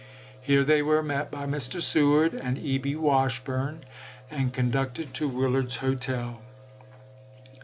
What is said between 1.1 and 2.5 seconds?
by Mr. Seward